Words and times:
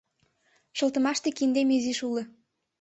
—Шылтымаште 0.77 1.29
киндем 1.37 1.69
изиш 1.77 1.99
уло. 2.07 2.23